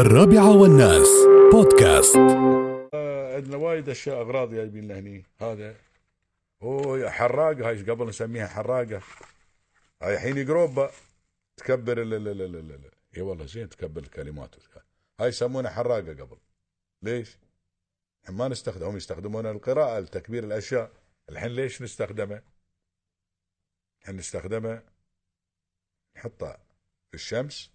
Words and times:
الرابعة 0.00 0.56
والناس. 0.56 1.08
بودكاست. 1.52 2.16
آه، 2.94 3.36
عندنا 3.36 3.56
وايد 3.56 3.88
أشياء 3.88 4.22
أغراض 4.22 4.54
جايبين 4.54 4.84
لنا 4.84 4.98
هني 4.98 5.24
هذا 5.40 5.76
يا 7.02 7.10
حراقة 7.10 7.68
هاي 7.68 7.82
قبل 7.82 8.08
نسميها 8.08 8.46
حراقة؟ 8.46 9.02
هاي 10.02 10.14
الحين 10.14 10.44
جروبه 10.44 10.90
تكبر 11.56 12.02
ال 12.02 12.14
ال 12.14 12.28
ال 12.28 12.42
ال 12.42 12.56
ال 12.56 12.90
إي 13.16 13.22
والله 13.22 13.46
زين 13.46 13.68
تكبر 13.68 14.02
الكلمات. 14.02 14.54
هاي 15.20 15.28
يسمونها 15.28 15.70
حراقة 15.70 16.12
قبل. 16.12 16.38
ليش؟ 17.02 17.38
ما 18.28 18.48
نستخدم 18.48 18.86
هم 18.86 18.96
يستخدمون 18.96 19.46
القراءة 19.46 20.00
لتكبير 20.00 20.44
الأشياء. 20.44 20.92
الحين 21.28 21.50
ليش 21.50 21.82
نستخدمه؟ 21.82 22.42
الحين 24.02 24.16
نستخدمه 24.16 24.82
نحطها 26.16 26.58
في 27.10 27.14
الشمس 27.14 27.70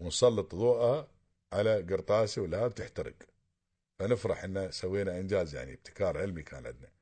ونسلط 0.00 0.54
ضوءها 0.54 1.17
على 1.52 1.82
قرطاسه 1.82 2.42
ولا 2.42 2.58
هذا 2.58 2.68
تحترق 2.68 3.14
فنفرح 3.98 4.44
إن 4.44 4.70
سوينا 4.70 5.20
إنجاز 5.20 5.54
يعني 5.54 5.72
ابتكار 5.72 6.18
علمي 6.18 6.42
كان 6.42 6.66
عندنا. 6.66 6.92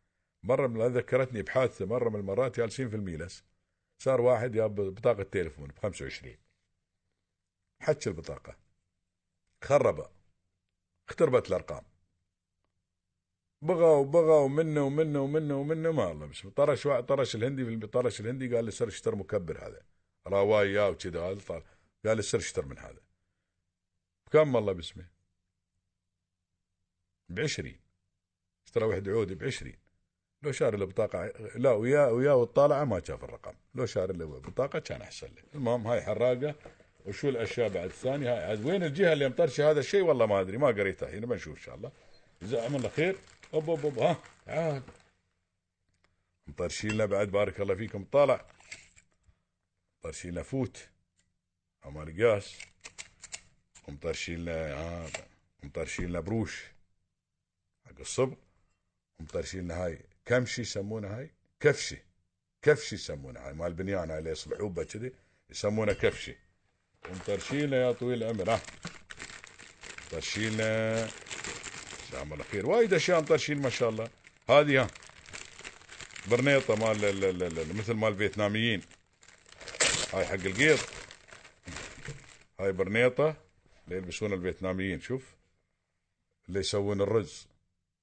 مرة 0.43 0.67
من 0.67 0.87
ذكرتني 0.87 1.43
بحادثة 1.43 1.87
مرة 1.87 2.09
من 2.09 2.21
المرات 2.21 2.57
جالسين 2.57 2.89
في 2.91 2.97
الميلس. 2.97 3.45
صار 3.99 4.21
واحد 4.21 4.53
جاب 4.53 4.75
بطاقة 4.75 5.23
تليفون 5.23 5.69
ب 5.69 5.79
25 5.79 6.37
حج 7.81 8.09
البطاقة. 8.09 8.57
خربها 9.65 10.11
اختربت 11.09 11.49
الأرقام. 11.49 11.83
بغى 13.63 13.85
وبغى 13.85 14.45
ومنه 14.45 14.83
ومنه 14.83 15.23
ومنه 15.23 15.61
ومنه 15.61 15.93
ما 15.93 16.13
الله 16.13 16.27
بس. 16.27 16.47
طرش 16.47 16.89
طرش 16.89 17.37
الهندي 17.37 17.65
في 17.65 17.87
طرش 17.87 18.21
الهندي 18.21 18.55
قال 18.57 18.65
لي 18.65 18.71
سر 18.71 18.89
اشتر 18.89 19.15
مكبر 19.15 19.67
هذا. 19.67 19.83
رواية 20.27 20.89
وكذا. 20.89 21.39
قال 22.07 22.17
لي 22.17 22.23
سر 22.23 22.39
اشتر 22.39 22.67
من 22.67 22.79
هذا. 22.79 23.06
بكم 24.27 24.55
والله 24.55 24.73
باسمه 24.73 25.07
بعشرين. 27.29 27.81
اشترى 28.67 28.85
واحد 28.85 29.09
عودي 29.09 29.35
بعشرين. 29.35 29.77
لو 30.43 30.53
شار 30.53 30.77
له 30.77 30.87
بطاقة 30.87 31.27
لا 31.55 31.73
وياه 31.73 32.13
وياه 32.13 32.35
والطالعة 32.35 32.85
ما 32.85 33.03
شاف 33.05 33.25
الرقم. 33.25 33.55
لو 33.75 33.87
شار 33.87 34.13
له 34.13 34.41
بطاقة 34.41 34.79
كان 34.79 35.03
أحسن 35.03 35.27
له 35.27 35.43
المهم 35.55 35.87
هاي 35.87 36.03
حراقة. 36.03 36.55
وشو 37.07 37.29
الأشياء 37.29 37.69
بعد؟ 37.69 37.85
الثانية 37.85 38.33
هاي 38.33 38.45
عاد 38.45 38.65
وين 38.65 38.83
الجهة 38.83 39.13
اللي 39.13 39.29
مطرشة 39.29 39.71
هذا 39.71 39.81
الشيء؟ 39.81 40.03
والله 40.03 40.27
ما 40.27 40.41
أدري 40.41 40.59
ما 40.59 40.67
قريتها. 40.67 41.11
هنا 41.11 41.27
بنشوف 41.27 41.57
إن 41.59 41.63
شاء 41.63 41.75
الله. 41.75 41.93
جزاهم 42.43 42.77
الله 42.77 42.89
خير. 42.89 43.17
أوب 43.55 43.71
أوب 43.71 43.85
أوب 43.85 43.99
ها 43.99 44.23
تعال 44.47 44.83
مطرشين 46.47 47.07
بعد. 47.07 47.29
بارك 47.29 47.61
الله 47.61 47.75
فيكم. 47.75 48.05
طالع. 48.05 48.47
مطرشين 49.99 50.43
فوت. 50.43 50.89
عمر 51.85 52.11
قياس 52.11 52.59
ومطرشين 53.89 54.45
له 54.45 54.75
هذا 54.75 55.27
ومطرشين 55.63 56.13
له 56.13 56.21
بروش 56.21 56.63
حق 57.87 58.01
الصبغ 58.01 58.35
ومطرشين 59.21 59.69
له 59.69 59.85
هاي 59.87 59.99
كمشي 60.25 60.63
يسمونها 60.63 61.19
هاي 61.19 61.31
كفشي 61.61 61.99
كفشي 62.63 62.95
يسمونها 62.95 63.47
هاي 63.49 63.53
مال 63.53 63.73
بنيان 63.73 64.11
هاي 64.11 64.19
اللي 64.19 64.31
يصلحوه 64.31 64.85
كذي 64.85 65.13
يسمونه 65.51 65.93
كفشي 65.93 66.37
ومطرشين 67.11 67.71
له 67.71 67.77
يا 67.77 67.93
طويل 67.93 68.23
العمر 68.23 68.51
ها 68.51 68.61
مطرشين 70.07 70.57
له 70.57 71.09
جزاهم 72.11 72.33
الله 72.33 72.45
خير 72.45 72.67
وايد 72.67 72.95
اشياء 72.95 73.21
مطرشين 73.21 73.63
ما 73.63 73.71
شاء 73.71 73.89
الله 73.89 74.09
هذه 74.51 74.83
ها 74.83 74.89
برنيطه 76.31 76.75
مال 76.77 77.05
ال- 77.05 77.25
ال- 77.25 77.59
ال- 77.59 77.77
مثل 77.77 77.93
مال 77.93 78.13
الفيتناميين 78.13 78.83
هاي 80.13 80.27
حق 80.27 80.33
القيط 80.35 80.79
هاي 82.61 82.73
برنيطه 82.73 83.37
اللي 83.87 83.97
يلبسون 83.97 84.33
الفيتناميين؟ 84.33 85.01
شوف 85.01 85.35
اللي 86.49 86.61
يسوون 86.61 87.01
الرز. 87.01 87.49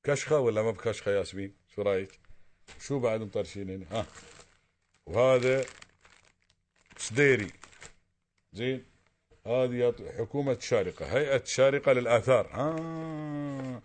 كشخة 0.03 0.39
ولا 0.39 0.61
ما 0.61 0.71
بكشخة 0.71 1.11
ياسمين؟ 1.11 1.53
شو 1.75 1.81
رأيك؟ 1.81 2.19
شو 2.79 2.99
بعد 2.99 3.21
مطرشين 3.21 3.69
هنا؟ 3.69 3.85
ها. 3.91 4.05
وهذا 5.05 5.65
سديري 6.97 7.51
زين؟ 8.53 8.85
هذه 9.45 9.93
حكومة 10.17 10.51
الشارقة 10.51 11.05
هيئة 11.17 11.41
الشارقة 11.41 11.93
للآثار. 11.93 12.53
آه. 12.53 13.81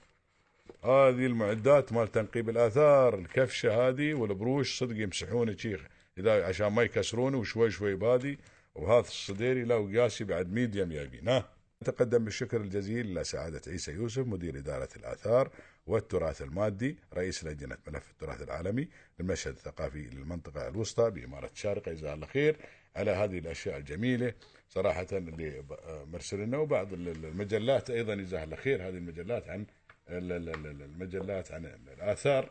هذه 0.84 1.26
المعدات 1.26 1.92
مال 1.92 2.12
تنقيب 2.12 2.48
الآثار 2.48 3.14
الكفشة 3.14 3.88
هذه 3.88 4.14
والبروش 4.14 4.78
حق 4.78 4.96
يمسحون 5.02 5.58
شيخ 5.58 5.80
إذا 6.18 6.44
عشان 6.46 6.66
ما 6.66 6.82
يكسرونه 6.82 7.38
وشوي 7.38 7.70
شوي 7.70 7.94
بادي. 7.94 8.38
وهذا 8.74 9.08
الصديري 9.08 9.64
له 9.64 9.76
وقياسي 9.76 10.24
بعد 10.24 10.52
medium 10.52 10.92
جايبين 10.92 11.28
ها. 11.28 11.57
نتقدم 11.82 12.24
بالشكر 12.24 12.60
الجزيل 12.60 13.14
لسعادة 13.14 13.60
عيسى 13.66 13.92
يوسف 13.92 14.26
مدير 14.26 14.58
إدارة 14.58 14.88
الآثار 14.96 15.50
والتراث 15.86 16.42
المادي 16.42 16.96
رئيس 17.14 17.44
لجنة 17.44 17.76
ملف 17.86 18.10
التراث 18.10 18.42
العالمي 18.42 18.88
للمشهد 19.20 19.52
الثقافي 19.52 20.02
للمنطقة 20.02 20.68
الوسطى 20.68 21.10
بإمارة 21.10 21.50
الشارقة 21.52 21.92
جزاه 21.92 22.14
الله 22.14 22.26
خير 22.26 22.56
على 22.96 23.10
هذه 23.10 23.38
الأشياء 23.38 23.76
الجميلة. 23.78 24.32
صراحة 24.68 25.06
اللي 25.12 25.64
مرسل 26.12 26.38
لنا 26.38 26.58
وبعض 26.58 26.92
ال- 26.92 27.08
ال- 27.08 27.24
المجلات 27.24 27.90
أيضا 27.90 28.14
جزاه 28.14 28.44
الله 28.44 28.56
خير. 28.56 28.82
هذه 28.88 28.96
المجلات 28.96 29.48
عن 29.48 29.66
ال- 30.08 30.32
ال- 30.32 30.48
ال- 30.66 30.82
المجلات 30.82 31.52
عن 31.52 31.64
الآثار 31.66 32.50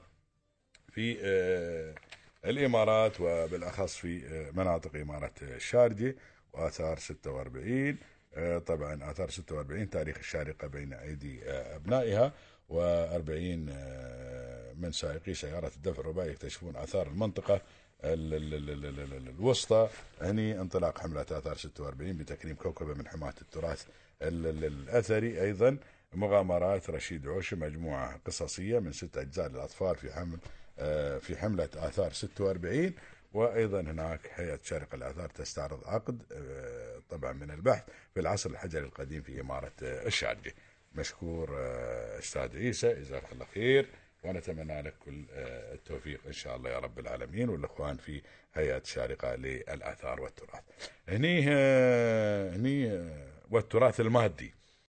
في 0.91 1.17
آه، 1.21 1.95
الإمارات 2.45 3.21
وبالأخص 3.21 3.95
في 3.97 4.25
آه، 4.27 4.51
مناطق 4.51 4.95
إمارة 4.95 5.31
الشارجة 5.41 6.15
وآثار 6.53 6.97
46 6.99 7.89
آه، 7.89 7.95
طبعا 8.65 9.11
آثار 9.11 9.29
46 9.29 9.89
تاريخ 9.89 10.17
الشارقة 10.17 10.67
بين 10.67 10.93
أيدي 10.93 11.49
آه، 11.49 11.75
أبنائها 11.75 12.33
و40 12.69 13.69
من 14.79 14.91
سائقي 14.91 15.33
سيارة 15.33 15.71
الدفع 15.75 15.99
الرباعي 16.01 16.29
يكتشفون 16.29 16.75
آثار 16.75 17.07
المنطقة 17.07 17.61
ال- 18.03 18.33
ال- 18.33 18.53
ال- 18.53 18.69
ال- 18.69 18.85
ال- 18.99 19.13
ال- 19.13 19.27
الوسطى. 19.29 19.89
هني 20.21 20.61
انطلاق 20.61 20.99
حملة 20.99 21.21
آثار 21.21 21.57
46 21.57 22.17
بتكريم 22.17 22.55
كوكبة 22.55 22.93
من 22.93 23.07
حماة 23.07 23.33
التراث 23.41 23.85
ال- 24.21 24.45
ال- 24.47 24.63
الأثري. 24.65 25.41
أيضا 25.41 25.77
مغامرات 26.13 26.89
رشيد 26.89 27.27
عوش 27.27 27.53
مجموعة 27.53 28.19
قصصية 28.25 28.79
من 28.79 28.91
ست 28.91 29.17
أجزاء 29.17 29.47
للأطفال 29.49 29.95
في 29.95 30.13
حمل 30.13 30.37
آه، 30.79 31.17
في 31.17 31.37
حملة 31.37 31.69
آثار 31.75 32.13
46 32.13 32.93
وأيضا 33.33 33.81
هناك 33.81 34.19
هيئة 34.35 34.59
شارقة 34.63 34.95
الآثار 34.95 35.29
تستعرض 35.29 35.83
عقد 35.87 36.21
آه، 36.31 36.96
طبعا 37.17 37.33
من 37.33 37.51
البحث 37.51 37.83
في 38.13 38.19
العصر 38.19 38.49
الحجري 38.49 38.85
القديم 38.85 39.21
في 39.21 39.41
إمارة 39.41 39.71
الشارجة. 39.81 40.53
مشكور 40.95 41.55
آه، 41.59 42.19
أستاذ 42.19 42.57
عيسى 42.57 42.93
جزاك 42.93 43.23
الله 43.31 43.45
خير 43.53 43.85
ونتمنى 44.23 44.81
لك 44.81 44.93
كل 45.05 45.25
آه، 45.33 45.73
التوفيق 45.73 46.19
إن 46.27 46.33
شاء 46.33 46.55
الله 46.55 46.69
يا 46.69 46.79
رب 46.79 46.99
العالمين 46.99 47.49
والإخوان 47.49 47.97
في 47.97 48.21
هيئة 48.53 48.81
شارقة 48.83 49.35
للآثار 49.35 50.21
والتراث. 50.21 50.63
هني 51.09 51.45
آه، 51.49 52.55
هني 52.55 53.09
والتراث 53.51 53.99
المادي 53.99 54.53